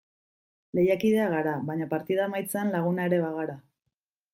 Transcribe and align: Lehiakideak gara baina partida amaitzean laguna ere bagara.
Lehiakideak 0.79 1.29
gara 1.35 1.55
baina 1.69 1.91
partida 1.95 2.27
amaitzean 2.29 2.77
laguna 2.79 3.11
ere 3.13 3.25
bagara. 3.31 3.61